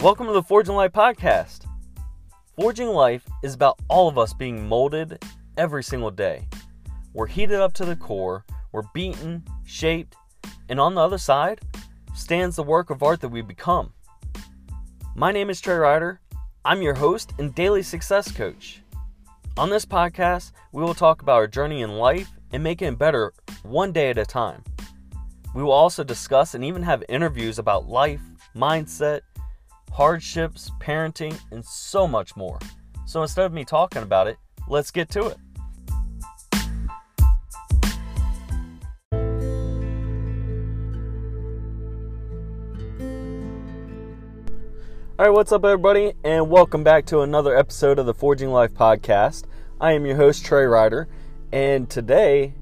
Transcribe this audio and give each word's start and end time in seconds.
Welcome 0.00 0.28
to 0.28 0.32
the 0.32 0.44
Forging 0.44 0.76
Life 0.76 0.92
podcast. 0.92 1.66
Forging 2.54 2.86
Life 2.86 3.24
is 3.42 3.54
about 3.54 3.80
all 3.88 4.06
of 4.06 4.16
us 4.16 4.32
being 4.32 4.68
molded 4.68 5.20
every 5.56 5.82
single 5.82 6.12
day. 6.12 6.46
We're 7.14 7.26
heated 7.26 7.58
up 7.58 7.72
to 7.74 7.84
the 7.84 7.96
core, 7.96 8.44
we're 8.70 8.84
beaten, 8.94 9.42
shaped, 9.66 10.14
and 10.68 10.78
on 10.78 10.94
the 10.94 11.00
other 11.00 11.18
side 11.18 11.60
stands 12.14 12.54
the 12.54 12.62
work 12.62 12.90
of 12.90 13.02
art 13.02 13.20
that 13.22 13.30
we 13.30 13.42
become. 13.42 13.92
My 15.16 15.32
name 15.32 15.50
is 15.50 15.60
Trey 15.60 15.74
Ryder. 15.74 16.20
I'm 16.64 16.80
your 16.80 16.94
host 16.94 17.32
and 17.40 17.52
daily 17.52 17.82
success 17.82 18.30
coach. 18.30 18.82
On 19.56 19.68
this 19.68 19.84
podcast, 19.84 20.52
we 20.70 20.80
will 20.80 20.94
talk 20.94 21.22
about 21.22 21.38
our 21.38 21.48
journey 21.48 21.82
in 21.82 21.98
life 21.98 22.30
and 22.52 22.62
making 22.62 22.86
it 22.86 22.98
better 23.00 23.32
one 23.64 23.90
day 23.90 24.10
at 24.10 24.18
a 24.18 24.24
time. 24.24 24.62
We 25.56 25.64
will 25.64 25.72
also 25.72 26.04
discuss 26.04 26.54
and 26.54 26.62
even 26.62 26.84
have 26.84 27.02
interviews 27.08 27.58
about 27.58 27.88
life, 27.88 28.22
mindset, 28.54 29.22
hardships, 29.90 30.70
parenting, 30.80 31.38
and 31.50 31.64
so 31.64 32.06
much 32.06 32.36
more. 32.36 32.58
So 33.06 33.22
instead 33.22 33.46
of 33.46 33.52
me 33.52 33.64
talking 33.64 34.02
about 34.02 34.26
it, 34.26 34.36
let's 34.68 34.90
get 34.90 35.10
to 35.10 35.26
it. 35.26 35.36
All 45.18 45.26
right, 45.26 45.34
what's 45.34 45.50
up, 45.50 45.64
everybody, 45.64 46.12
and 46.22 46.48
welcome 46.48 46.84
back 46.84 47.04
to 47.06 47.22
another 47.22 47.56
episode 47.56 47.98
of 47.98 48.06
the 48.06 48.14
Forging 48.14 48.50
Life 48.50 48.72
podcast. 48.72 49.46
I 49.80 49.92
am 49.92 50.06
your 50.06 50.14
host, 50.16 50.44
Trey 50.44 50.64
Ryder, 50.64 51.08
and 51.50 51.90
today 51.90 52.54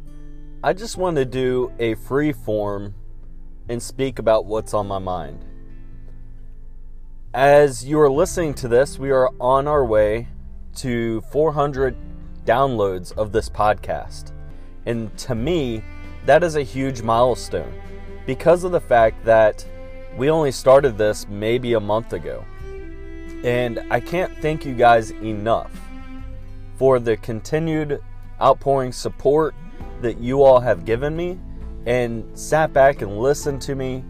I 0.62 0.72
just 0.72 0.96
want 0.96 1.16
to 1.16 1.24
do 1.24 1.70
a 1.78 1.94
free 1.94 2.32
form 2.32 2.94
and 3.68 3.82
speak 3.82 4.18
about 4.18 4.46
what's 4.46 4.74
on 4.74 4.86
my 4.86 4.98
mind. 4.98 5.44
As 7.36 7.84
you 7.84 8.00
are 8.00 8.10
listening 8.10 8.54
to 8.54 8.66
this, 8.66 8.98
we 8.98 9.10
are 9.10 9.28
on 9.38 9.68
our 9.68 9.84
way 9.84 10.28
to 10.76 11.20
400 11.30 11.94
downloads 12.46 13.12
of 13.12 13.30
this 13.30 13.50
podcast. 13.50 14.32
And 14.86 15.14
to 15.18 15.34
me, 15.34 15.84
that 16.24 16.42
is 16.42 16.56
a 16.56 16.62
huge 16.62 17.02
milestone 17.02 17.74
because 18.24 18.64
of 18.64 18.72
the 18.72 18.80
fact 18.80 19.22
that 19.26 19.66
we 20.16 20.30
only 20.30 20.50
started 20.50 20.96
this 20.96 21.28
maybe 21.28 21.74
a 21.74 21.80
month 21.80 22.14
ago. 22.14 22.42
And 23.44 23.80
I 23.90 24.00
can't 24.00 24.34
thank 24.38 24.64
you 24.64 24.74
guys 24.74 25.10
enough 25.10 25.78
for 26.76 26.98
the 26.98 27.18
continued 27.18 28.00
outpouring 28.40 28.92
support 28.92 29.54
that 30.00 30.16
you 30.20 30.42
all 30.42 30.60
have 30.60 30.86
given 30.86 31.14
me 31.14 31.38
and 31.84 32.26
sat 32.32 32.72
back 32.72 33.02
and 33.02 33.18
listened 33.18 33.60
to 33.60 33.74
me 33.74 34.02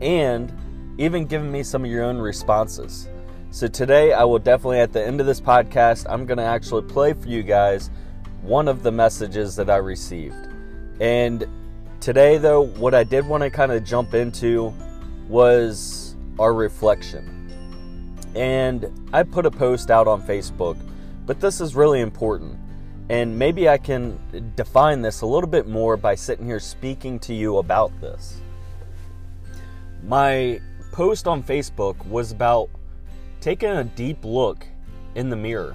and 0.00 0.50
even 0.98 1.26
giving 1.26 1.50
me 1.50 1.62
some 1.62 1.84
of 1.84 1.90
your 1.90 2.04
own 2.04 2.18
responses. 2.18 3.08
So 3.50 3.66
today, 3.66 4.12
I 4.12 4.24
will 4.24 4.38
definitely, 4.38 4.80
at 4.80 4.92
the 4.92 5.04
end 5.04 5.20
of 5.20 5.26
this 5.26 5.40
podcast, 5.40 6.06
I'm 6.08 6.24
going 6.26 6.38
to 6.38 6.44
actually 6.44 6.82
play 6.82 7.12
for 7.12 7.28
you 7.28 7.42
guys 7.42 7.90
one 8.42 8.66
of 8.66 8.82
the 8.82 8.90
messages 8.90 9.54
that 9.56 9.70
I 9.70 9.76
received. 9.76 10.48
And 11.00 11.46
today, 12.00 12.38
though, 12.38 12.62
what 12.62 12.94
I 12.94 13.04
did 13.04 13.26
want 13.26 13.42
to 13.42 13.50
kind 13.50 13.72
of 13.72 13.84
jump 13.84 14.14
into 14.14 14.72
was 15.28 16.16
our 16.38 16.54
reflection. 16.54 17.28
And 18.34 18.90
I 19.12 19.22
put 19.22 19.46
a 19.46 19.50
post 19.50 19.90
out 19.90 20.08
on 20.08 20.22
Facebook, 20.22 20.78
but 21.26 21.40
this 21.40 21.60
is 21.60 21.74
really 21.74 22.00
important. 22.00 22.58
And 23.08 23.38
maybe 23.38 23.68
I 23.68 23.76
can 23.76 24.18
define 24.56 25.02
this 25.02 25.20
a 25.20 25.26
little 25.26 25.48
bit 25.48 25.66
more 25.66 25.96
by 25.96 26.14
sitting 26.14 26.46
here 26.46 26.60
speaking 26.60 27.18
to 27.20 27.34
you 27.34 27.58
about 27.58 27.92
this. 28.00 28.40
My 30.02 30.60
post 30.92 31.26
on 31.26 31.42
Facebook 31.42 32.06
was 32.06 32.30
about 32.32 32.68
taking 33.40 33.70
a 33.70 33.82
deep 33.82 34.24
look 34.24 34.66
in 35.14 35.30
the 35.30 35.36
mirror. 35.36 35.74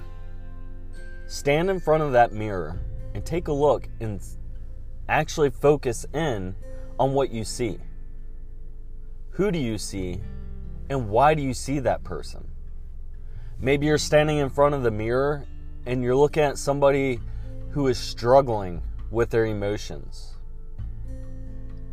Stand 1.26 1.68
in 1.68 1.80
front 1.80 2.04
of 2.04 2.12
that 2.12 2.32
mirror 2.32 2.80
and 3.14 3.26
take 3.26 3.48
a 3.48 3.52
look 3.52 3.88
and 4.00 4.20
actually 5.08 5.50
focus 5.50 6.06
in 6.14 6.54
on 6.98 7.12
what 7.12 7.30
you 7.30 7.44
see. 7.44 7.78
Who 9.30 9.50
do 9.50 9.58
you 9.58 9.76
see 9.76 10.20
and 10.88 11.10
why 11.10 11.34
do 11.34 11.42
you 11.42 11.52
see 11.52 11.80
that 11.80 12.04
person? 12.04 12.48
Maybe 13.60 13.86
you're 13.86 13.98
standing 13.98 14.38
in 14.38 14.50
front 14.50 14.76
of 14.76 14.84
the 14.84 14.90
mirror 14.92 15.44
and 15.84 16.02
you're 16.02 16.16
looking 16.16 16.44
at 16.44 16.58
somebody 16.58 17.20
who 17.70 17.88
is 17.88 17.98
struggling 17.98 18.82
with 19.10 19.30
their 19.30 19.46
emotions 19.46 20.37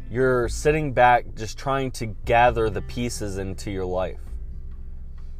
you're 0.09 0.47
sitting 0.47 0.93
back 0.93 1.25
just 1.35 1.57
trying 1.57 1.91
to 1.91 2.07
gather 2.25 2.69
the 2.69 2.81
pieces 2.81 3.37
into 3.37 3.71
your 3.71 3.85
life. 3.85 4.19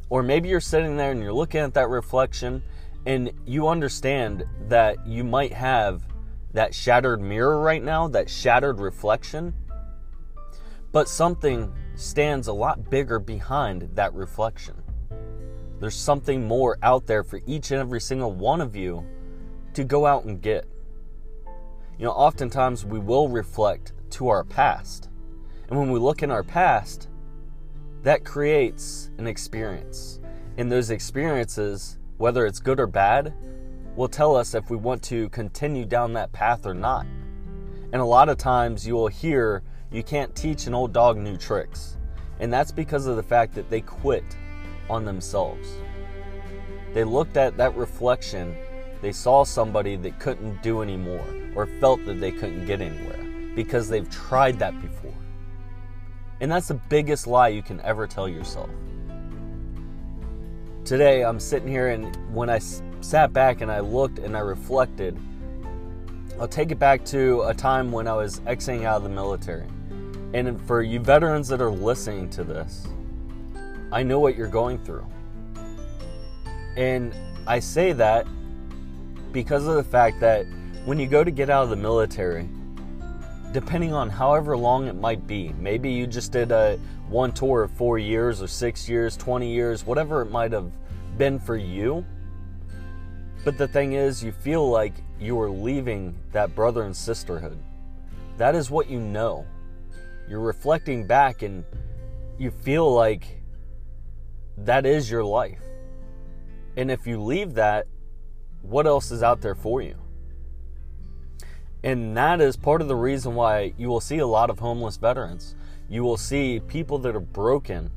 Or 0.09 0.23
maybe 0.23 0.49
you're 0.49 0.59
sitting 0.59 0.97
there 0.97 1.11
and 1.11 1.21
you're 1.21 1.33
looking 1.33 1.61
at 1.61 1.73
that 1.75 1.89
reflection 1.89 2.63
and 3.05 3.31
you 3.45 3.67
understand 3.67 4.45
that 4.67 5.05
you 5.05 5.23
might 5.23 5.53
have 5.53 6.03
that 6.53 6.73
shattered 6.73 7.21
mirror 7.21 7.59
right 7.59 7.83
now, 7.83 8.07
that 8.07 8.29
shattered 8.29 8.79
reflection, 8.79 9.53
but 10.91 11.09
something 11.09 11.73
stands 11.95 12.47
a 12.47 12.53
lot 12.53 12.89
bigger 12.89 13.19
behind 13.19 13.89
that 13.93 14.13
reflection. 14.13 14.75
There's 15.79 15.95
something 15.95 16.47
more 16.47 16.77
out 16.81 17.05
there 17.05 17.23
for 17.23 17.41
each 17.45 17.71
and 17.71 17.81
every 17.81 17.99
single 17.99 18.31
one 18.31 18.61
of 18.61 18.75
you 18.75 19.05
to 19.73 19.83
go 19.83 20.05
out 20.05 20.23
and 20.23 20.41
get. 20.41 20.65
You 21.99 22.05
know, 22.05 22.11
oftentimes 22.11 22.85
we 22.85 22.99
will 22.99 23.27
reflect 23.27 23.93
to 24.15 24.29
our 24.29 24.45
past. 24.45 25.09
And 25.67 25.77
when 25.77 25.91
we 25.91 25.99
look 25.99 26.23
in 26.23 26.31
our 26.31 26.43
past, 26.43 27.09
that 28.03 28.23
creates 28.23 29.11
an 29.17 29.27
experience. 29.27 30.21
And 30.57 30.71
those 30.71 30.89
experiences, 30.89 31.97
whether 32.17 32.45
it's 32.45 32.61
good 32.61 32.79
or 32.79 32.87
bad, 32.87 33.33
will 33.97 34.07
tell 34.07 34.37
us 34.37 34.55
if 34.55 34.69
we 34.69 34.77
want 34.77 35.03
to 35.03 35.27
continue 35.29 35.85
down 35.85 36.13
that 36.13 36.31
path 36.31 36.65
or 36.65 36.73
not. 36.73 37.05
And 37.91 38.01
a 38.01 38.05
lot 38.05 38.29
of 38.29 38.37
times 38.37 38.87
you 38.87 38.93
will 38.93 39.07
hear 39.07 39.63
you 39.91 40.01
can't 40.01 40.33
teach 40.33 40.65
an 40.65 40.73
old 40.73 40.93
dog 40.93 41.17
new 41.17 41.35
tricks. 41.35 41.97
And 42.39 42.53
that's 42.53 42.71
because 42.71 43.07
of 43.07 43.17
the 43.17 43.23
fact 43.23 43.53
that 43.55 43.69
they 43.69 43.81
quit 43.81 44.37
on 44.89 45.03
themselves. 45.03 45.67
They 46.93 47.03
looked 47.03 47.35
at 47.35 47.57
that 47.57 47.75
reflection, 47.75 48.55
they 49.01 49.11
saw 49.11 49.43
somebody 49.43 49.97
that 49.97 50.19
couldn't 50.19 50.63
do 50.63 50.81
anymore 50.81 51.25
or 51.53 51.65
felt 51.65 52.05
that 52.05 52.21
they 52.21 52.31
couldn't 52.31 52.65
get 52.65 52.79
anywhere 52.79 53.24
because 53.55 53.89
they've 53.89 54.09
tried 54.09 54.59
that 54.59 54.79
before. 54.81 55.13
And 56.41 56.51
that's 56.51 56.67
the 56.67 56.73
biggest 56.75 57.27
lie 57.27 57.47
you 57.47 57.63
can 57.63 57.79
ever 57.81 58.05
tell 58.05 58.27
yourself. 58.27 58.69
Today, 60.83 61.23
I'm 61.23 61.39
sitting 61.39 61.67
here, 61.67 61.89
and 61.89 62.15
when 62.33 62.49
I 62.49 62.59
sat 63.01 63.33
back 63.33 63.61
and 63.61 63.71
I 63.71 63.79
looked 63.79 64.19
and 64.19 64.35
I 64.35 64.41
reflected, 64.41 65.17
I'll 66.39 66.47
take 66.47 66.71
it 66.71 66.79
back 66.79 67.05
to 67.05 67.43
a 67.43 67.53
time 67.53 67.91
when 67.91 68.07
I 68.07 68.13
was 68.13 68.41
exiting 68.45 68.85
out 68.85 68.97
of 68.97 69.03
the 69.03 69.09
military. 69.09 69.65
And 70.33 70.61
for 70.67 70.83
you 70.83 70.99
veterans 70.99 71.47
that 71.47 71.61
are 71.61 71.71
listening 71.71 72.29
to 72.31 72.43
this, 72.43 72.85
I 73.91 74.03
know 74.03 74.19
what 74.19 74.35
you're 74.35 74.47
going 74.47 74.77
through. 74.79 75.07
And 76.75 77.15
I 77.47 77.59
say 77.59 77.93
that 77.93 78.27
because 79.31 79.65
of 79.67 79.75
the 79.75 79.83
fact 79.83 80.19
that 80.19 80.45
when 80.83 80.99
you 80.99 81.07
go 81.07 81.23
to 81.23 81.31
get 81.31 81.49
out 81.49 81.63
of 81.63 81.69
the 81.69 81.75
military, 81.77 82.49
depending 83.55 83.93
on 83.93 84.09
however 84.09 84.57
long 84.57 84.85
it 84.89 84.97
might 84.97 85.25
be. 85.25 85.53
Maybe 85.57 85.89
you 85.89 86.07
just 86.07 86.33
did 86.33 86.51
a 86.51 86.77
one 87.07 87.31
tour 87.31 87.63
of 87.63 87.71
four 87.71 87.97
years 87.97 88.41
or 88.41 88.47
six 88.47 88.89
years, 88.89 89.15
20 89.15 89.49
years, 89.49 89.85
whatever 89.85 90.21
it 90.21 90.29
might 90.29 90.51
have 90.51 90.69
been 91.17 91.39
for 91.39 91.55
you. 91.55 92.05
But 93.45 93.57
the 93.57 93.65
thing 93.65 93.93
is, 93.93 94.21
you 94.21 94.33
feel 94.33 94.69
like 94.69 94.91
you 95.21 95.39
are 95.39 95.49
leaving 95.49 96.17
that 96.33 96.53
brother 96.53 96.83
and 96.83 96.93
sisterhood. 96.93 97.57
That 98.35 98.55
is 98.55 98.69
what 98.69 98.89
you 98.89 98.99
know. 98.99 99.45
You're 100.27 100.41
reflecting 100.41 101.07
back 101.07 101.41
and 101.41 101.63
you 102.37 102.51
feel 102.51 102.93
like 102.93 103.41
that 104.57 104.85
is 104.85 105.09
your 105.09 105.23
life. 105.23 105.61
And 106.75 106.91
if 106.91 107.07
you 107.07 107.21
leave 107.21 107.53
that, 107.53 107.87
what 108.63 108.85
else 108.85 109.11
is 109.11 109.23
out 109.23 109.39
there 109.39 109.55
for 109.55 109.81
you? 109.81 109.95
And 111.85 112.17
that 112.17 112.41
is 112.41 112.57
part 112.57 112.81
of 112.81 112.87
the 112.87 112.95
reason 112.95 113.35
why 113.35 113.75
you 113.77 113.89
will 113.89 113.99
see 113.99 114.17
a 114.17 114.25
lot 114.25 114.49
of 114.49 114.57
homeless 114.57 114.97
veterans. 114.97 115.55
You 115.87 116.03
will 116.03 116.17
see 116.17 116.59
people 116.67 116.97
that 116.97 117.15
are 117.15 117.19
broken 117.19 117.91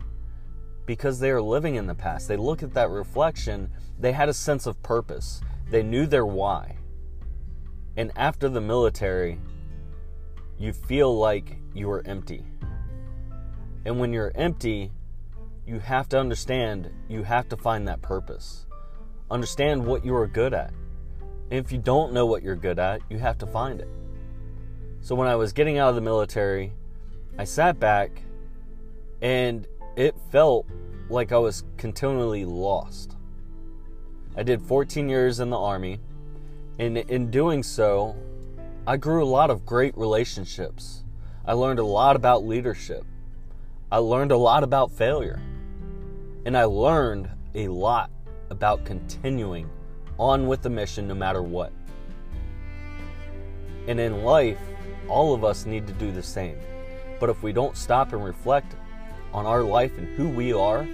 because 0.85 1.19
they 1.19 1.31
are 1.31 1.40
living 1.40 1.76
in 1.76 1.87
the 1.87 1.94
past. 1.94 2.29
They 2.29 2.37
look 2.37 2.62
at 2.62 2.75
that 2.75 2.90
reflection, 2.90 3.70
they 3.99 4.12
had 4.12 4.29
a 4.29 4.35
sense 4.35 4.67
of 4.67 4.82
purpose, 4.82 5.40
they 5.70 5.82
knew 5.82 6.05
their 6.05 6.26
why. 6.26 6.76
And 7.96 8.12
after 8.14 8.50
the 8.50 8.61
military, 8.61 9.40
you 10.58 10.75
feel 10.75 11.19
like 11.19 11.56
you 11.73 11.90
are 11.90 12.06
empty. 12.06 12.44
And 13.87 13.99
when 13.99 14.12
you're 14.12 14.32
empty, 14.35 14.93
you 15.67 15.79
have 15.79 16.11
to 16.11 16.20
understand 16.20 16.90
you 17.08 17.23
have 17.23 17.49
to 17.49 17.56
find 17.56 17.88
that 17.88 18.02
purpose. 18.02 18.67
Understand 19.31 19.87
what 19.87 20.05
you 20.05 20.14
are 20.14 20.26
good 20.26 20.52
at. 20.52 20.75
If 21.50 21.73
you 21.73 21.79
don't 21.79 22.12
know 22.12 22.27
what 22.27 22.43
you're 22.43 22.56
good 22.56 22.79
at, 22.79 23.00
you 23.09 23.19
have 23.19 23.39
to 23.39 23.47
find 23.47 23.81
it. 23.81 23.89
So 25.00 25.15
when 25.15 25.29
I 25.29 25.37
was 25.37 25.53
getting 25.53 25.79
out 25.79 25.89
of 25.89 25.95
the 25.95 26.00
military, 26.00 26.73
I 27.39 27.45
sat 27.45 27.81
back 27.81 28.23
and 29.23 29.67
it 29.97 30.15
felt 30.31 30.67
like 31.09 31.33
I 31.33 31.39
was 31.39 31.65
continually 31.77 32.45
lost. 32.45 33.17
I 34.37 34.43
did 34.43 34.61
14 34.62 35.09
years 35.09 35.41
in 35.41 35.50
the 35.50 35.59
Army, 35.59 36.00
and 36.79 36.99
in 36.99 37.31
doing 37.31 37.62
so, 37.62 38.15
I 38.87 38.97
grew 38.97 39.25
a 39.25 39.27
lot 39.27 39.50
of 39.50 39.67
great 39.67 39.97
relationships. 39.97 41.03
I 41.45 41.55
learned 41.55 41.79
a 41.79 41.85
lot 41.85 42.15
about 42.15 42.47
leadership. 42.47 43.05
I 43.91 43.99
learned 43.99 44.33
a 44.33 44.37
lot 44.37 44.62
about 44.62 44.93
failure. 44.93 45.41
And 46.45 46.56
I 46.56 46.65
learned 46.65 47.31
a 47.55 47.69
lot 47.69 48.11
about 48.50 48.85
continuing 48.85 49.69
on 50.19 50.47
with 50.47 50.62
the 50.62 50.70
mission 50.70 51.09
no 51.09 51.15
matter 51.15 51.43
what. 51.43 51.73
And 53.87 53.99
in 53.99 54.25
life, 54.25 54.61
all 55.09 55.35
of 55.35 55.44
us 55.44 55.65
need 55.65 55.87
to 55.87 55.93
do 55.94 56.12
the 56.12 56.23
same. 56.23 56.59
But 57.20 57.31
if 57.31 57.43
we 57.43 57.53
don't 57.53 57.76
stop 57.76 58.12
and 58.12 58.25
reflect 58.25 58.76
on 59.32 59.47
our 59.47 59.62
life 59.62 59.97
and 59.99 60.06
who 60.17 60.29
we 60.29 60.53
are, 60.53 60.87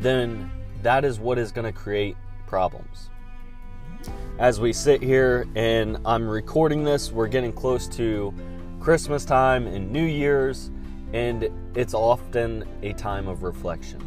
then 0.00 0.50
that 0.82 1.04
is 1.04 1.18
what 1.18 1.38
is 1.38 1.52
going 1.52 1.66
to 1.66 1.78
create 1.78 2.16
problems. 2.46 3.10
As 4.38 4.58
we 4.58 4.72
sit 4.72 5.02
here 5.02 5.46
and 5.54 5.98
I'm 6.06 6.26
recording 6.26 6.84
this, 6.84 7.12
we're 7.12 7.28
getting 7.28 7.52
close 7.52 7.86
to 7.88 8.32
Christmas 8.80 9.26
time 9.26 9.66
and 9.66 9.90
New 9.92 10.06
Year's, 10.06 10.70
and 11.12 11.50
it's 11.74 11.92
often 11.92 12.64
a 12.82 12.94
time 12.94 13.28
of 13.28 13.42
reflection. 13.42 14.00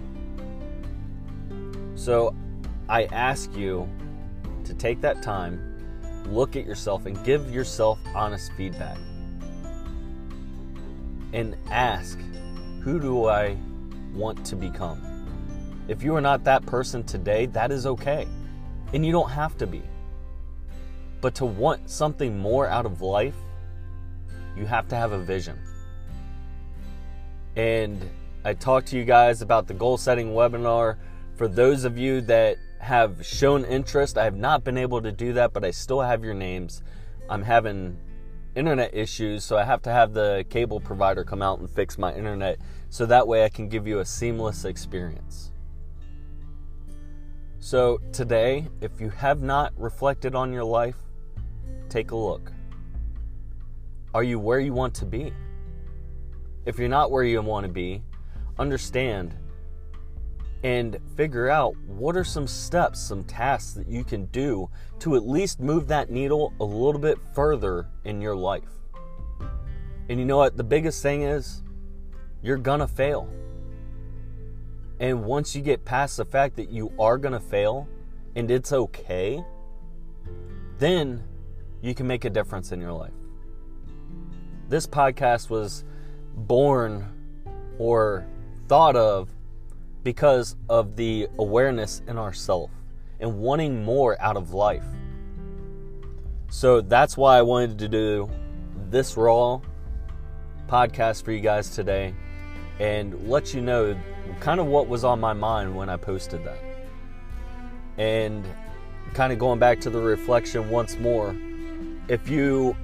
So 1.95 2.35
I 2.89 3.05
ask 3.05 3.55
you 3.55 3.87
to 4.65 4.73
take 4.73 5.01
that 5.01 5.21
time, 5.21 5.59
look 6.27 6.55
at 6.55 6.65
yourself, 6.65 7.05
and 7.05 7.21
give 7.23 7.49
yourself 7.49 7.99
honest 8.13 8.51
feedback. 8.53 8.97
And 11.31 11.55
ask, 11.69 12.19
who 12.81 12.99
do 12.99 13.25
I 13.25 13.57
want 14.13 14.45
to 14.45 14.55
become? 14.55 15.01
If 15.87 16.03
you 16.03 16.15
are 16.15 16.21
not 16.21 16.43
that 16.43 16.65
person 16.65 17.03
today, 17.03 17.45
that 17.47 17.71
is 17.71 17.85
okay. 17.85 18.27
And 18.93 19.05
you 19.05 19.11
don't 19.11 19.29
have 19.29 19.57
to 19.57 19.67
be. 19.67 19.81
But 21.21 21.35
to 21.35 21.45
want 21.45 21.89
something 21.89 22.37
more 22.37 22.67
out 22.67 22.85
of 22.85 23.01
life, 23.01 23.35
you 24.55 24.65
have 24.65 24.87
to 24.89 24.95
have 24.95 25.13
a 25.13 25.19
vision. 25.19 25.57
And 27.55 28.09
I 28.45 28.53
talked 28.53 28.87
to 28.87 28.97
you 28.97 29.05
guys 29.05 29.41
about 29.41 29.67
the 29.67 29.73
goal 29.73 29.97
setting 29.97 30.33
webinar. 30.33 30.97
For 31.35 31.47
those 31.47 31.85
of 31.85 31.97
you 31.97 32.21
that 32.21 32.57
have 32.83 33.25
shown 33.25 33.65
interest, 33.65 34.17
I 34.17 34.25
have 34.25 34.35
not 34.35 34.63
been 34.63 34.77
able 34.77 35.01
to 35.01 35.11
do 35.11 35.33
that, 35.33 35.53
but 35.53 35.63
I 35.63 35.71
still 35.71 36.01
have 36.01 36.23
your 36.23 36.33
names. 36.33 36.83
I'm 37.29 37.43
having 37.43 37.97
internet 38.55 38.93
issues, 38.93 39.43
so 39.43 39.57
I 39.57 39.63
have 39.63 39.81
to 39.83 39.91
have 39.91 40.13
the 40.13 40.45
cable 40.49 40.79
provider 40.79 41.23
come 41.23 41.41
out 41.41 41.59
and 41.59 41.69
fix 41.69 41.97
my 41.97 42.13
internet 42.13 42.59
so 42.89 43.05
that 43.05 43.27
way 43.27 43.43
I 43.45 43.49
can 43.49 43.69
give 43.69 43.87
you 43.87 43.99
a 43.99 44.05
seamless 44.05 44.65
experience. 44.65 45.51
So, 47.59 48.01
today, 48.11 48.67
if 48.81 48.99
you 48.99 49.09
have 49.09 49.41
not 49.41 49.71
reflected 49.77 50.35
on 50.35 50.51
your 50.51 50.65
life, 50.65 50.97
take 51.87 52.11
a 52.11 52.15
look. 52.15 52.51
Are 54.13 54.23
you 54.23 54.37
where 54.37 54.59
you 54.59 54.73
want 54.73 54.93
to 54.95 55.05
be? 55.05 55.33
If 56.65 56.77
you're 56.77 56.89
not 56.89 57.09
where 57.09 57.23
you 57.23 57.41
want 57.41 57.65
to 57.65 57.71
be, 57.71 58.03
understand 58.59 59.33
and 60.63 60.97
figure 61.17 61.49
out 61.49 61.75
what 61.85 62.15
are 62.15 62.23
some 62.23 62.47
steps, 62.47 62.99
some 62.99 63.23
tasks 63.23 63.73
that 63.73 63.87
you 63.87 64.03
can 64.03 64.25
do 64.27 64.69
to 64.99 65.15
at 65.15 65.27
least 65.27 65.59
move 65.59 65.87
that 65.87 66.09
needle 66.09 66.53
a 66.59 66.63
little 66.63 67.01
bit 67.01 67.17
further 67.33 67.87
in 68.05 68.21
your 68.21 68.35
life. 68.35 68.63
And 70.09 70.19
you 70.19 70.25
know 70.25 70.37
what? 70.37 70.55
The 70.55 70.63
biggest 70.63 71.01
thing 71.03 71.23
is 71.23 71.63
you're 72.41 72.57
gonna 72.57 72.87
fail. 72.87 73.27
And 74.99 75.25
once 75.25 75.55
you 75.55 75.61
get 75.61 75.83
past 75.83 76.17
the 76.17 76.25
fact 76.25 76.55
that 76.55 76.69
you 76.69 76.93
are 76.97 77.17
to 77.17 77.39
fail 77.39 77.87
and 78.35 78.49
it's 78.49 78.71
okay, 78.71 79.43
then 80.77 81.23
you 81.81 81.93
can 81.93 82.07
make 82.07 82.23
a 82.23 82.29
difference 82.29 82.71
in 82.71 82.79
your 82.79 82.93
life. 82.93 83.11
This 84.69 84.87
podcast 84.87 85.49
was 85.49 85.83
born 86.35 87.05
or 87.77 88.25
thought 88.67 88.95
of 88.95 89.29
because 90.03 90.55
of 90.69 90.95
the 90.95 91.27
awareness 91.39 92.01
in 92.07 92.17
ourself 92.17 92.69
and 93.19 93.39
wanting 93.39 93.83
more 93.83 94.21
out 94.21 94.37
of 94.37 94.53
life. 94.53 94.85
So 96.49 96.81
that's 96.81 97.17
why 97.17 97.37
I 97.37 97.41
wanted 97.41 97.79
to 97.79 97.87
do 97.87 98.29
this 98.89 99.17
raw 99.17 99.59
podcast 100.67 101.23
for 101.23 101.31
you 101.31 101.39
guys 101.39 101.69
today 101.69 102.13
and 102.79 103.27
let 103.27 103.53
you 103.53 103.61
know 103.61 103.97
kind 104.39 104.59
of 104.59 104.67
what 104.67 104.87
was 104.87 105.03
on 105.03 105.19
my 105.19 105.33
mind 105.33 105.75
when 105.75 105.89
I 105.89 105.97
posted 105.97 106.43
that. 106.45 106.59
And 107.97 108.45
kind 109.13 109.31
of 109.31 109.39
going 109.39 109.59
back 109.59 109.79
to 109.81 109.89
the 109.89 109.99
reflection 109.99 110.69
once 110.69 110.97
more, 110.97 111.35
if 112.07 112.29
you, 112.29 112.75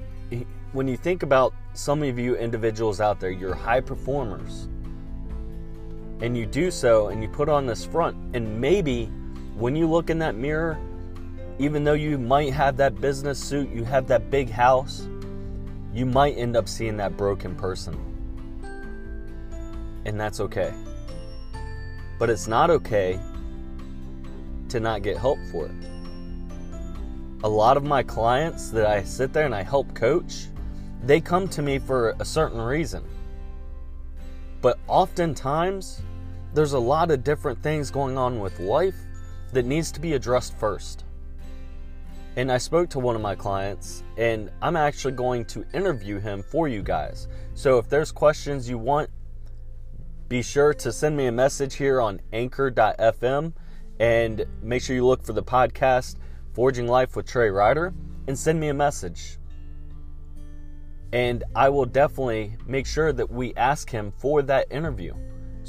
when 0.72 0.88
you 0.88 0.96
think 0.96 1.22
about 1.22 1.54
some 1.74 2.02
of 2.02 2.18
you 2.18 2.36
individuals 2.36 3.00
out 3.00 3.20
there, 3.20 3.30
you're 3.30 3.54
high 3.54 3.80
performers, 3.80 4.68
and 6.20 6.36
you 6.36 6.46
do 6.46 6.70
so 6.70 7.08
and 7.08 7.22
you 7.22 7.28
put 7.28 7.48
on 7.48 7.66
this 7.66 7.84
front, 7.84 8.16
and 8.34 8.60
maybe 8.60 9.06
when 9.56 9.74
you 9.76 9.88
look 9.88 10.10
in 10.10 10.18
that 10.18 10.34
mirror, 10.34 10.78
even 11.58 11.84
though 11.84 11.94
you 11.94 12.16
might 12.18 12.52
have 12.52 12.76
that 12.78 13.00
business 13.00 13.38
suit, 13.38 13.70
you 13.70 13.84
have 13.84 14.06
that 14.08 14.30
big 14.30 14.48
house, 14.48 15.06
you 15.92 16.06
might 16.06 16.36
end 16.38 16.56
up 16.56 16.68
seeing 16.68 16.96
that 16.96 17.16
broken 17.16 17.54
person. 17.54 17.98
And 20.06 20.18
that's 20.18 20.40
okay. 20.40 20.72
But 22.18 22.30
it's 22.30 22.46
not 22.48 22.70
okay 22.70 23.20
to 24.70 24.80
not 24.80 25.02
get 25.02 25.18
help 25.18 25.38
for 25.50 25.66
it. 25.66 25.72
A 27.42 27.48
lot 27.48 27.76
of 27.76 27.84
my 27.84 28.02
clients 28.02 28.70
that 28.70 28.86
I 28.86 29.02
sit 29.02 29.32
there 29.32 29.44
and 29.46 29.54
I 29.54 29.62
help 29.62 29.94
coach, 29.94 30.46
they 31.02 31.20
come 31.20 31.48
to 31.48 31.62
me 31.62 31.78
for 31.78 32.14
a 32.18 32.24
certain 32.24 32.60
reason. 32.60 33.02
But 34.62 34.78
oftentimes, 34.86 36.02
there's 36.54 36.72
a 36.72 36.78
lot 36.78 37.10
of 37.10 37.24
different 37.24 37.62
things 37.62 37.90
going 37.90 38.18
on 38.18 38.40
with 38.40 38.58
life 38.60 38.96
that 39.52 39.64
needs 39.64 39.92
to 39.92 40.00
be 40.00 40.14
addressed 40.14 40.56
first. 40.58 41.04
And 42.36 42.50
I 42.50 42.58
spoke 42.58 42.88
to 42.90 43.00
one 43.00 43.16
of 43.16 43.22
my 43.22 43.34
clients, 43.34 44.04
and 44.16 44.50
I'm 44.62 44.76
actually 44.76 45.14
going 45.14 45.44
to 45.46 45.64
interview 45.74 46.20
him 46.20 46.42
for 46.42 46.68
you 46.68 46.82
guys. 46.82 47.28
So 47.54 47.78
if 47.78 47.88
there's 47.88 48.12
questions 48.12 48.68
you 48.68 48.78
want 48.78 49.10
be 50.30 50.42
sure 50.42 50.72
to 50.72 50.92
send 50.92 51.16
me 51.16 51.26
a 51.26 51.32
message 51.32 51.74
here 51.74 52.00
on 52.00 52.20
anchor.fm 52.32 53.52
and 53.98 54.46
make 54.62 54.80
sure 54.80 54.94
you 54.94 55.04
look 55.04 55.24
for 55.24 55.32
the 55.32 55.42
podcast 55.42 56.18
Forging 56.52 56.86
Life 56.86 57.16
with 57.16 57.26
Trey 57.26 57.50
Ryder 57.50 57.92
and 58.28 58.38
send 58.38 58.60
me 58.60 58.68
a 58.68 58.74
message. 58.74 59.38
And 61.12 61.42
I 61.56 61.68
will 61.68 61.84
definitely 61.84 62.56
make 62.64 62.86
sure 62.86 63.12
that 63.12 63.28
we 63.28 63.52
ask 63.56 63.90
him 63.90 64.12
for 64.18 64.40
that 64.42 64.70
interview. 64.70 65.14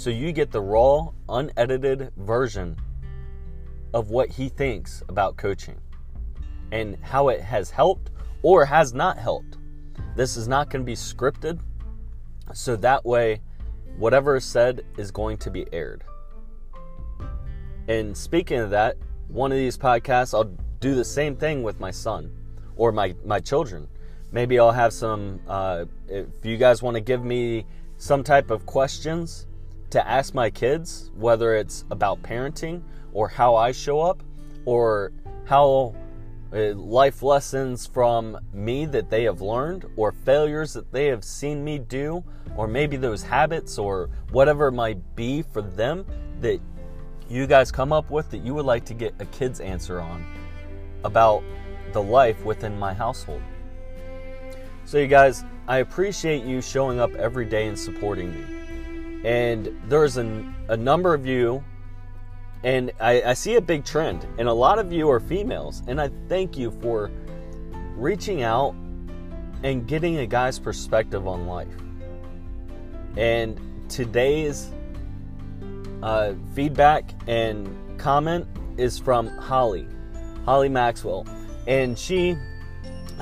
So 0.01 0.09
you 0.09 0.31
get 0.31 0.49
the 0.49 0.61
raw, 0.61 1.09
unedited 1.29 2.11
version 2.17 2.75
of 3.93 4.09
what 4.09 4.29
he 4.29 4.49
thinks 4.49 5.03
about 5.09 5.37
coaching 5.37 5.79
and 6.71 6.97
how 7.03 7.27
it 7.27 7.39
has 7.39 7.69
helped 7.69 8.09
or 8.41 8.65
has 8.65 8.95
not 8.95 9.19
helped. 9.19 9.59
This 10.15 10.37
is 10.37 10.47
not 10.47 10.71
going 10.71 10.81
to 10.81 10.85
be 10.87 10.95
scripted. 10.95 11.59
So 12.51 12.75
that 12.77 13.05
way, 13.05 13.41
whatever 13.95 14.37
is 14.37 14.43
said 14.43 14.83
is 14.97 15.11
going 15.11 15.37
to 15.37 15.51
be 15.51 15.67
aired. 15.71 16.03
And 17.87 18.17
speaking 18.17 18.57
of 18.57 18.71
that, 18.71 18.97
one 19.27 19.51
of 19.51 19.59
these 19.59 19.77
podcasts, 19.77 20.33
I'll 20.33 20.57
do 20.79 20.95
the 20.95 21.05
same 21.05 21.35
thing 21.35 21.61
with 21.61 21.79
my 21.79 21.91
son 21.91 22.35
or 22.75 22.91
my, 22.91 23.13
my 23.23 23.39
children. 23.39 23.87
Maybe 24.31 24.57
I'll 24.57 24.71
have 24.71 24.93
some, 24.93 25.41
uh, 25.47 25.85
if 26.07 26.25
you 26.43 26.57
guys 26.57 26.81
want 26.81 26.95
to 26.95 27.01
give 27.01 27.23
me 27.23 27.67
some 27.99 28.23
type 28.23 28.49
of 28.49 28.65
questions 28.65 29.45
to 29.91 30.07
ask 30.07 30.33
my 30.33 30.49
kids, 30.49 31.11
whether 31.15 31.55
it's 31.55 31.85
about 31.91 32.21
parenting 32.23 32.81
or 33.13 33.27
how 33.27 33.55
I 33.55 33.71
show 33.71 34.01
up 34.01 34.23
or 34.65 35.11
how 35.45 35.95
uh, 36.53 36.73
life 36.73 37.23
lessons 37.23 37.85
from 37.85 38.37
me 38.53 38.85
that 38.85 39.09
they 39.09 39.23
have 39.23 39.41
learned, 39.41 39.85
or 39.95 40.11
failures 40.11 40.73
that 40.73 40.91
they 40.91 41.07
have 41.07 41.23
seen 41.23 41.63
me 41.63 41.79
do, 41.79 42.23
or 42.57 42.67
maybe 42.67 42.97
those 42.97 43.23
habits 43.23 43.77
or 43.77 44.09
whatever 44.31 44.67
it 44.67 44.73
might 44.73 45.15
be 45.15 45.41
for 45.41 45.61
them 45.61 46.05
that 46.41 46.59
you 47.29 47.47
guys 47.47 47.71
come 47.71 47.93
up 47.93 48.09
with 48.09 48.29
that 48.31 48.39
you 48.39 48.53
would 48.53 48.65
like 48.65 48.83
to 48.83 48.93
get 48.93 49.13
a 49.19 49.25
kid's 49.27 49.61
answer 49.61 50.01
on 50.01 50.25
about 51.05 51.41
the 51.93 52.01
life 52.01 52.43
within 52.43 52.77
my 52.77 52.93
household. 52.93 53.41
So, 54.83 54.97
you 54.97 55.07
guys, 55.07 55.45
I 55.67 55.77
appreciate 55.77 56.43
you 56.43 56.61
showing 56.61 56.99
up 56.99 57.15
every 57.15 57.45
day 57.45 57.67
and 57.67 57.79
supporting 57.79 58.33
me. 58.33 58.60
And 59.23 59.79
there's 59.87 60.17
an, 60.17 60.55
a 60.69 60.77
number 60.77 61.13
of 61.13 61.25
you 61.25 61.63
and 62.63 62.91
I, 62.99 63.21
I, 63.23 63.33
see 63.33 63.55
a 63.55 63.61
big 63.61 63.85
trend, 63.85 64.27
and 64.37 64.47
a 64.47 64.53
lot 64.53 64.77
of 64.77 64.93
you 64.93 65.09
are 65.09 65.19
females, 65.19 65.81
and 65.87 65.99
I 65.99 66.11
thank 66.29 66.57
you 66.57 66.69
for 66.69 67.09
reaching 67.95 68.43
out 68.43 68.75
and 69.63 69.87
getting 69.87 70.17
a 70.19 70.27
guy's 70.27 70.59
perspective 70.59 71.27
on 71.27 71.47
life. 71.47 71.73
And 73.17 73.59
today's 73.89 74.69
uh, 76.03 76.33
feedback 76.53 77.13
and 77.27 77.99
comment 77.99 78.47
is 78.77 78.99
from 78.99 79.27
Holly, 79.27 79.87
Holly 80.45 80.69
Maxwell. 80.69 81.27
And 81.67 81.97
she 81.97 82.35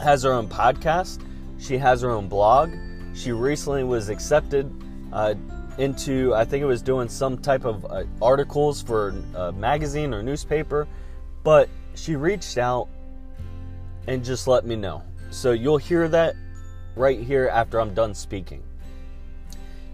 has 0.02 0.24
her 0.24 0.32
own 0.32 0.48
podcast, 0.48 1.22
she 1.60 1.78
has 1.78 2.02
her 2.02 2.12
own 2.12 2.28
blog. 2.28 2.74
She 3.14 3.32
recently 3.32 3.84
was 3.84 4.08
accepted 4.08 4.72
uh, 5.12 5.34
into, 5.80 6.36
I 6.36 6.44
think 6.44 6.62
it 6.62 6.66
was 6.66 6.82
doing 6.82 7.08
some 7.08 7.38
type 7.38 7.66
of 7.66 7.86
uh, 7.86 8.04
articles 8.22 8.82
for 8.82 9.16
a 9.34 9.52
magazine 9.54 10.14
or 10.14 10.22
newspaper, 10.22 10.88
but 11.44 11.70
she 11.96 12.16
reached 12.16 12.58
out 12.58 12.90
and 14.08 14.24
just 14.24 14.46
let 14.46 14.66
me 14.66 14.76
know. 14.76 15.02
So 15.32 15.52
you'll 15.52 15.78
hear 15.78 16.08
that 16.10 16.36
right 16.96 17.20
here 17.20 17.48
after 17.48 17.80
I'm 17.80 17.94
done 17.94 18.14
speaking. 18.14 18.62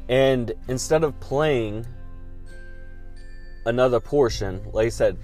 And 0.09 0.53
instead 0.67 1.03
of 1.03 1.19
playing 1.19 1.85
another 3.65 3.99
portion, 3.99 4.61
like 4.71 4.87
I 4.87 4.89
said, 4.89 5.17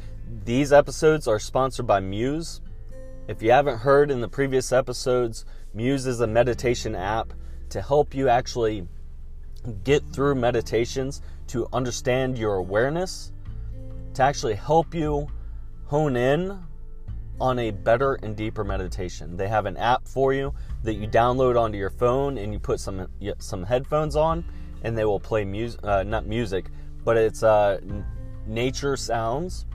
these 0.45 0.71
episodes 0.71 1.27
are 1.27 1.39
sponsored 1.39 1.87
by 1.87 1.99
Muse. 1.99 2.61
If 3.27 3.41
you 3.41 3.51
haven't 3.51 3.79
heard 3.79 4.11
in 4.11 4.21
the 4.21 4.27
previous 4.27 4.71
episodes, 4.71 5.45
Muse 5.73 6.05
is 6.05 6.21
a 6.21 6.27
meditation 6.27 6.95
app 6.95 7.33
to 7.69 7.81
help 7.81 8.13
you 8.13 8.29
actually 8.29 8.87
get 9.83 10.03
through 10.11 10.35
meditations, 10.35 11.21
to 11.47 11.67
understand 11.73 12.37
your 12.37 12.55
awareness, 12.55 13.31
to 14.13 14.23
actually 14.23 14.55
help 14.55 14.93
you 14.93 15.27
hone 15.85 16.15
in 16.15 16.57
on 17.39 17.59
a 17.59 17.71
better 17.71 18.13
and 18.23 18.35
deeper 18.35 18.63
meditation. 18.63 19.35
They 19.35 19.47
have 19.47 19.65
an 19.65 19.75
app 19.77 20.07
for 20.07 20.33
you 20.33 20.53
that 20.83 20.93
you 20.93 21.07
download 21.07 21.59
onto 21.59 21.77
your 21.77 21.89
phone 21.89 22.37
and 22.37 22.53
you 22.53 22.59
put 22.59 22.79
some 22.79 23.07
some 23.39 23.63
headphones 23.63 24.15
on 24.15 24.45
and 24.83 24.97
they 24.97 25.05
will 25.05 25.19
play 25.19 25.43
music 25.43 25.79
uh, 25.83 26.03
not 26.03 26.25
music, 26.25 26.67
but 27.03 27.17
it's 27.17 27.43
uh, 27.43 27.79
nature 28.45 28.95
sounds. 28.95 29.65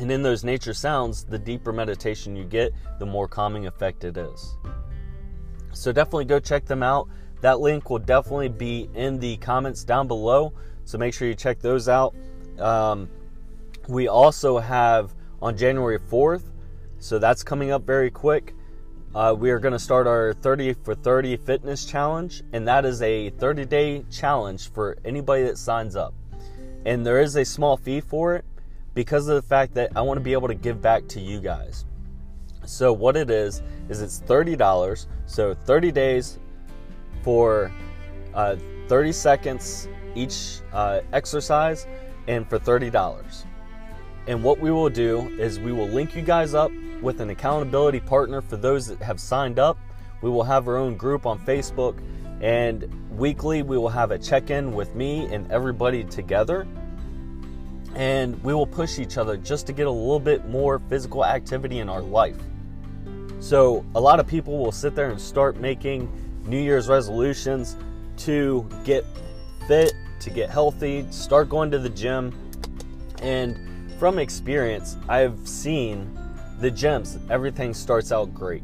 And 0.00 0.10
in 0.10 0.22
those 0.22 0.42
nature 0.42 0.74
sounds, 0.74 1.24
the 1.24 1.38
deeper 1.38 1.72
meditation 1.72 2.34
you 2.34 2.44
get, 2.44 2.72
the 2.98 3.06
more 3.06 3.28
calming 3.28 3.66
effect 3.66 4.02
it 4.02 4.16
is. 4.16 4.56
So 5.72 5.92
definitely 5.92 6.24
go 6.24 6.40
check 6.40 6.64
them 6.64 6.82
out. 6.82 7.08
That 7.44 7.60
link 7.60 7.90
will 7.90 7.98
definitely 7.98 8.48
be 8.48 8.88
in 8.94 9.18
the 9.18 9.36
comments 9.36 9.84
down 9.84 10.08
below. 10.08 10.54
So 10.86 10.96
make 10.96 11.12
sure 11.12 11.28
you 11.28 11.34
check 11.34 11.60
those 11.60 11.90
out. 11.90 12.14
Um, 12.58 13.06
we 13.86 14.08
also 14.08 14.58
have 14.58 15.14
on 15.42 15.54
January 15.54 15.98
4th, 15.98 16.44
so 17.00 17.18
that's 17.18 17.42
coming 17.42 17.70
up 17.70 17.84
very 17.84 18.10
quick. 18.10 18.54
Uh, 19.14 19.36
we 19.38 19.50
are 19.50 19.58
going 19.58 19.72
to 19.74 19.78
start 19.78 20.06
our 20.06 20.32
30 20.32 20.72
for 20.72 20.94
30 20.94 21.36
fitness 21.36 21.84
challenge, 21.84 22.42
and 22.54 22.66
that 22.66 22.86
is 22.86 23.02
a 23.02 23.28
30 23.28 23.66
day 23.66 24.06
challenge 24.10 24.70
for 24.70 24.96
anybody 25.04 25.42
that 25.42 25.58
signs 25.58 25.96
up. 25.96 26.14
And 26.86 27.04
there 27.04 27.20
is 27.20 27.36
a 27.36 27.44
small 27.44 27.76
fee 27.76 28.00
for 28.00 28.36
it 28.36 28.46
because 28.94 29.28
of 29.28 29.34
the 29.34 29.46
fact 29.46 29.74
that 29.74 29.92
I 29.94 30.00
want 30.00 30.16
to 30.16 30.24
be 30.24 30.32
able 30.32 30.48
to 30.48 30.54
give 30.54 30.80
back 30.80 31.06
to 31.08 31.20
you 31.20 31.42
guys. 31.42 31.84
So, 32.64 32.90
what 32.90 33.18
it 33.18 33.28
is, 33.28 33.60
is 33.90 34.00
it's 34.00 34.22
$30. 34.22 35.08
So, 35.26 35.52
30 35.52 35.92
days 35.92 36.38
for 37.24 37.72
uh, 38.34 38.56
30 38.88 39.12
seconds 39.12 39.88
each 40.14 40.60
uh, 40.72 41.00
exercise 41.12 41.86
and 42.28 42.48
for 42.48 42.58
$30. 42.58 43.44
And 44.26 44.42
what 44.42 44.58
we 44.60 44.70
will 44.70 44.90
do 44.90 45.28
is 45.38 45.58
we 45.58 45.72
will 45.72 45.88
link 45.88 46.14
you 46.14 46.22
guys 46.22 46.54
up 46.54 46.70
with 47.02 47.20
an 47.20 47.30
accountability 47.30 48.00
partner 48.00 48.40
for 48.40 48.56
those 48.56 48.86
that 48.86 49.02
have 49.02 49.20
signed 49.20 49.58
up. 49.58 49.78
We 50.22 50.30
will 50.30 50.44
have 50.44 50.68
our 50.68 50.76
own 50.76 50.96
group 50.96 51.26
on 51.26 51.38
Facebook, 51.40 51.98
and 52.40 52.88
weekly 53.18 53.62
we 53.62 53.76
will 53.76 53.90
have 53.90 54.10
a 54.10 54.18
check 54.18 54.50
in 54.50 54.72
with 54.72 54.94
me 54.94 55.26
and 55.26 55.50
everybody 55.52 56.04
together. 56.04 56.66
And 57.94 58.42
we 58.42 58.54
will 58.54 58.66
push 58.66 58.98
each 58.98 59.18
other 59.18 59.36
just 59.36 59.66
to 59.66 59.72
get 59.72 59.86
a 59.86 59.90
little 59.90 60.18
bit 60.18 60.48
more 60.48 60.80
physical 60.88 61.24
activity 61.24 61.78
in 61.78 61.88
our 61.88 62.02
life. 62.02 62.38
So, 63.40 63.84
a 63.94 64.00
lot 64.00 64.20
of 64.20 64.26
people 64.26 64.58
will 64.58 64.72
sit 64.72 64.94
there 64.94 65.10
and 65.10 65.20
start 65.20 65.58
making 65.58 66.10
New 66.46 66.60
Year's 66.60 66.88
resolutions 66.88 67.76
to 68.18 68.68
get 68.84 69.04
fit, 69.66 69.94
to 70.20 70.30
get 70.30 70.50
healthy, 70.50 71.06
start 71.10 71.48
going 71.48 71.70
to 71.70 71.78
the 71.78 71.88
gym. 71.88 72.32
And 73.22 73.58
from 73.98 74.18
experience, 74.18 74.96
I've 75.08 75.48
seen 75.48 76.18
the 76.60 76.70
gyms, 76.70 77.18
everything 77.30 77.74
starts 77.74 78.12
out 78.12 78.32
great. 78.34 78.62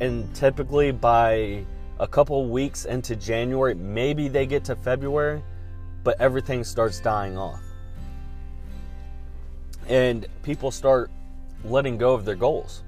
And 0.00 0.32
typically 0.34 0.92
by 0.92 1.64
a 1.98 2.06
couple 2.06 2.48
weeks 2.48 2.84
into 2.84 3.16
January, 3.16 3.74
maybe 3.74 4.28
they 4.28 4.46
get 4.46 4.64
to 4.64 4.76
February, 4.76 5.42
but 6.04 6.20
everything 6.20 6.62
starts 6.62 7.00
dying 7.00 7.38
off. 7.38 7.62
And 9.88 10.26
people 10.42 10.70
start 10.70 11.10
letting 11.64 11.96
go 11.96 12.12
of 12.12 12.24
their 12.24 12.34
goals. 12.34 12.82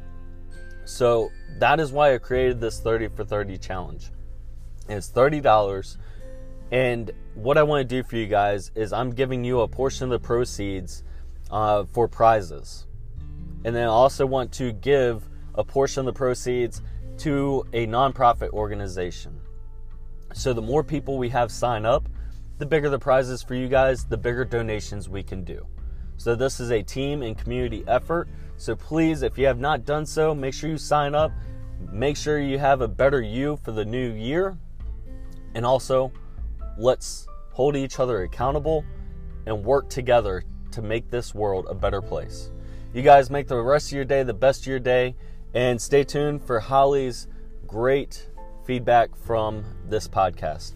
So 0.84 1.30
that 1.58 1.80
is 1.80 1.92
why 1.92 2.14
I 2.14 2.18
created 2.18 2.60
this 2.60 2.80
30 2.80 3.08
for 3.08 3.24
30 3.24 3.58
challenge. 3.58 4.10
It's 4.88 5.10
$30. 5.10 5.96
And 6.70 7.10
what 7.34 7.56
I 7.56 7.62
want 7.62 7.88
to 7.88 7.96
do 7.96 8.06
for 8.06 8.16
you 8.16 8.26
guys 8.26 8.70
is 8.74 8.92
I'm 8.92 9.10
giving 9.10 9.44
you 9.44 9.60
a 9.60 9.68
portion 9.68 10.04
of 10.04 10.10
the 10.10 10.26
proceeds 10.26 11.02
uh, 11.50 11.84
for 11.84 12.08
prizes. 12.08 12.86
And 13.64 13.74
then 13.74 13.84
I 13.84 13.90
also 13.90 14.26
want 14.26 14.52
to 14.52 14.72
give 14.72 15.28
a 15.54 15.64
portion 15.64 16.00
of 16.00 16.06
the 16.06 16.12
proceeds 16.12 16.82
to 17.18 17.64
a 17.72 17.86
nonprofit 17.86 18.50
organization. 18.50 19.40
So 20.34 20.52
the 20.52 20.62
more 20.62 20.84
people 20.84 21.18
we 21.18 21.30
have 21.30 21.50
sign 21.50 21.84
up, 21.84 22.08
the 22.58 22.66
bigger 22.66 22.90
the 22.90 22.98
prizes 22.98 23.42
for 23.42 23.54
you 23.54 23.68
guys, 23.68 24.04
the 24.04 24.16
bigger 24.16 24.44
donations 24.44 25.08
we 25.08 25.22
can 25.22 25.42
do. 25.44 25.66
So 26.16 26.34
this 26.34 26.60
is 26.60 26.70
a 26.70 26.82
team 26.82 27.22
and 27.22 27.36
community 27.36 27.84
effort. 27.86 28.28
So 28.58 28.74
please, 28.74 29.22
if 29.22 29.38
you 29.38 29.46
have 29.46 29.60
not 29.60 29.84
done 29.84 30.04
so, 30.04 30.34
make 30.34 30.52
sure 30.52 30.68
you 30.68 30.78
sign 30.78 31.14
up. 31.14 31.32
Make 31.92 32.16
sure 32.16 32.40
you 32.40 32.58
have 32.58 32.80
a 32.80 32.88
better 32.88 33.22
you 33.22 33.56
for 33.56 33.70
the 33.70 33.84
new 33.84 34.12
year. 34.12 34.58
And 35.54 35.64
also, 35.64 36.12
let's 36.76 37.28
hold 37.52 37.76
each 37.76 38.00
other 38.00 38.22
accountable 38.22 38.84
and 39.46 39.64
work 39.64 39.88
together 39.88 40.42
to 40.72 40.82
make 40.82 41.08
this 41.08 41.34
world 41.34 41.66
a 41.70 41.74
better 41.74 42.02
place. 42.02 42.50
You 42.92 43.02
guys 43.02 43.30
make 43.30 43.46
the 43.46 43.62
rest 43.62 43.88
of 43.88 43.92
your 43.92 44.04
day 44.04 44.24
the 44.24 44.34
best 44.34 44.62
of 44.62 44.66
your 44.66 44.80
day, 44.80 45.14
and 45.54 45.80
stay 45.80 46.02
tuned 46.02 46.42
for 46.42 46.58
Holly's 46.58 47.28
great 47.66 48.28
feedback 48.66 49.16
from 49.16 49.64
this 49.88 50.08
podcast. 50.08 50.74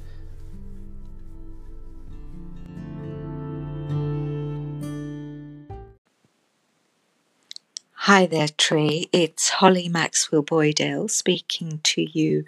Hi 8.07 8.27
there, 8.27 8.49
Tree. 8.49 9.09
It's 9.13 9.49
Holly 9.49 9.89
Maxwell 9.89 10.43
Boydale 10.43 11.09
speaking 11.09 11.79
to 11.85 12.03
you 12.03 12.45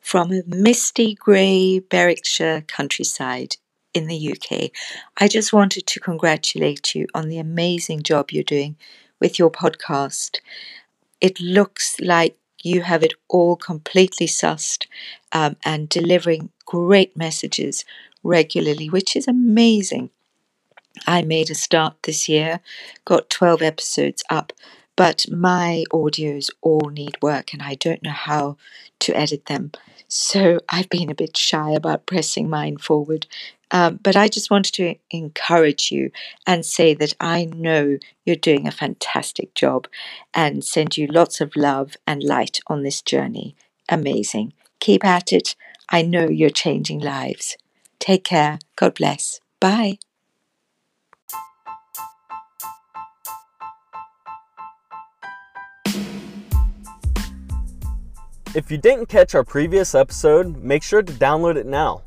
from 0.00 0.32
a 0.32 0.42
misty 0.46 1.14
grey 1.14 1.80
Berwickshire 1.80 2.62
countryside 2.62 3.56
in 3.92 4.06
the 4.06 4.32
UK. 4.32 4.70
I 5.18 5.28
just 5.28 5.52
wanted 5.52 5.86
to 5.88 6.00
congratulate 6.00 6.94
you 6.94 7.06
on 7.12 7.28
the 7.28 7.36
amazing 7.36 8.02
job 8.02 8.30
you're 8.30 8.42
doing 8.42 8.76
with 9.20 9.38
your 9.38 9.50
podcast. 9.50 10.38
It 11.20 11.38
looks 11.38 12.00
like 12.00 12.38
you 12.62 12.80
have 12.80 13.02
it 13.02 13.12
all 13.28 13.56
completely 13.56 14.26
sussed 14.26 14.86
um, 15.32 15.56
and 15.66 15.86
delivering 15.86 16.48
great 16.64 17.14
messages 17.14 17.84
regularly, 18.22 18.88
which 18.88 19.16
is 19.16 19.28
amazing. 19.28 20.08
I 21.06 21.20
made 21.20 21.50
a 21.50 21.54
start 21.54 21.94
this 22.04 22.26
year, 22.26 22.60
got 23.04 23.28
12 23.28 23.60
episodes 23.60 24.22
up, 24.30 24.54
but 24.96 25.26
my 25.30 25.84
audios 25.92 26.50
all 26.60 26.90
need 26.90 27.20
work 27.22 27.52
and 27.52 27.62
I 27.62 27.74
don't 27.74 28.02
know 28.02 28.10
how 28.10 28.56
to 29.00 29.16
edit 29.16 29.46
them. 29.46 29.72
So 30.08 30.60
I've 30.68 30.88
been 30.88 31.10
a 31.10 31.14
bit 31.14 31.36
shy 31.36 31.72
about 31.72 32.06
pressing 32.06 32.48
mine 32.48 32.76
forward. 32.76 33.26
Um, 33.70 33.98
but 34.02 34.14
I 34.14 34.28
just 34.28 34.50
wanted 34.50 34.72
to 34.74 34.94
encourage 35.10 35.90
you 35.90 36.12
and 36.46 36.64
say 36.64 36.94
that 36.94 37.14
I 37.18 37.46
know 37.46 37.98
you're 38.24 38.36
doing 38.36 38.68
a 38.68 38.72
fantastic 38.72 39.54
job 39.54 39.88
and 40.32 40.64
send 40.64 40.96
you 40.96 41.08
lots 41.08 41.40
of 41.40 41.56
love 41.56 41.96
and 42.06 42.22
light 42.22 42.60
on 42.68 42.82
this 42.82 43.02
journey. 43.02 43.56
Amazing. 43.88 44.52
Keep 44.78 45.04
at 45.04 45.32
it. 45.32 45.56
I 45.88 46.02
know 46.02 46.28
you're 46.28 46.50
changing 46.50 47.00
lives. 47.00 47.56
Take 47.98 48.24
care. 48.24 48.58
God 48.76 48.94
bless. 48.94 49.40
Bye. 49.60 49.98
If 58.54 58.70
you 58.70 58.78
didn't 58.78 59.06
catch 59.06 59.34
our 59.34 59.42
previous 59.42 59.96
episode, 59.96 60.62
make 60.62 60.84
sure 60.84 61.02
to 61.02 61.12
download 61.12 61.56
it 61.56 61.66
now. 61.66 62.02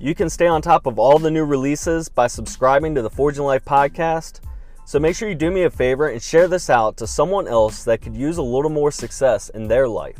You 0.00 0.16
can 0.16 0.28
stay 0.28 0.48
on 0.48 0.60
top 0.60 0.86
of 0.86 0.98
all 0.98 1.20
the 1.20 1.30
new 1.30 1.44
releases 1.44 2.08
by 2.08 2.26
subscribing 2.26 2.92
to 2.96 3.02
the 3.02 3.08
Forging 3.08 3.44
Life 3.44 3.64
podcast. 3.64 4.40
So 4.84 4.98
make 4.98 5.14
sure 5.14 5.28
you 5.28 5.36
do 5.36 5.52
me 5.52 5.62
a 5.62 5.70
favor 5.70 6.08
and 6.08 6.20
share 6.20 6.48
this 6.48 6.68
out 6.68 6.96
to 6.96 7.06
someone 7.06 7.46
else 7.46 7.84
that 7.84 8.00
could 8.00 8.16
use 8.16 8.38
a 8.38 8.42
little 8.42 8.68
more 8.68 8.90
success 8.90 9.48
in 9.50 9.68
their 9.68 9.86
life. 9.86 10.18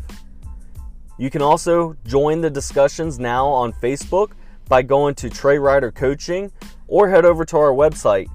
You 1.19 1.31
can 1.31 1.43
also 1.43 1.97
join 2.07 2.43
the 2.43 2.51
discussions 2.51 3.19
now 3.19 3.49
on 3.49 3.73
Facebook 3.73 4.35
by 4.69 4.83
going 4.83 5.17
to 5.17 5.29
Trey 5.29 5.59
Ryder 5.59 5.91
Coaching 5.91 6.53
or 6.87 7.09
head 7.09 7.25
over 7.25 7.45
to 7.47 7.57
our 7.57 7.73
website 7.73 8.29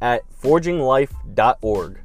at 0.00 0.22
forginglife.org. 0.42 2.03